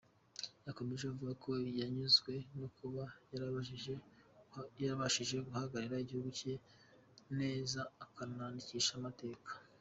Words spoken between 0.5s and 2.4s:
Yakomeje avuga ko yanyuzwe